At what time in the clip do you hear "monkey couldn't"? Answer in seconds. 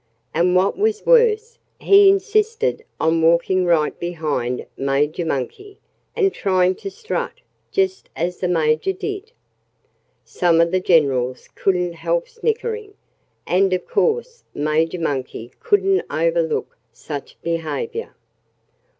14.99-16.03